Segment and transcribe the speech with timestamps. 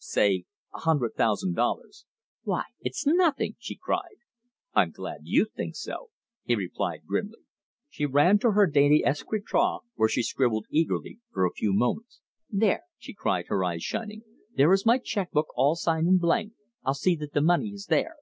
[0.00, 2.04] Say a hundred thousand dollars."
[2.44, 4.18] "Why, it's nothing," she cried.
[4.72, 6.10] "I'm glad you think so,"
[6.44, 7.40] he replied grimly.
[7.90, 12.20] She ran to her dainty escritoire, where she scribbled eagerly for a few moments.
[12.48, 14.22] "There," she cried, her eyes shining,
[14.54, 16.52] "there is my check book all signed in blank.
[16.84, 18.18] I'll see that the money is there."